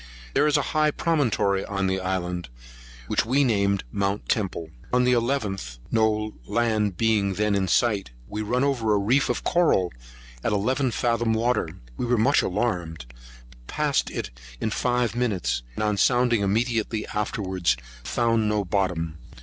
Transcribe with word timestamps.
There 0.33 0.47
is 0.47 0.57
a 0.57 0.63
high 0.73 0.89
promontory 0.89 1.63
on 1.63 1.85
this 1.85 2.01
island, 2.01 2.49
which 3.05 3.23
we 3.23 3.43
named 3.43 3.83
Mount 3.91 4.27
Temple. 4.27 4.71
On 4.91 5.03
the 5.03 5.11
11th, 5.11 5.77
no 5.91 6.33
land 6.47 6.97
being 6.97 7.35
then 7.35 7.53
in 7.53 7.67
sight, 7.67 8.09
we 8.27 8.41
run 8.41 8.63
over 8.63 8.95
a 8.95 8.97
reef 8.97 9.29
of 9.29 9.43
coral, 9.43 9.93
in 10.43 10.51
eleven 10.53 10.89
fathom 10.89 11.33
water. 11.35 11.69
We 11.97 12.07
were 12.07 12.17
much 12.17 12.41
alarmed, 12.41 13.05
but 13.51 13.67
passed 13.67 14.09
it 14.09 14.31
in 14.59 14.71
five 14.71 15.15
minutes; 15.15 15.61
and 15.75 15.83
on 15.83 15.97
sounding 15.97 16.41
immediately 16.41 17.05
afterwards, 17.09 17.77
found 18.03 18.49
no 18.49 18.65
bottom. 18.65 19.19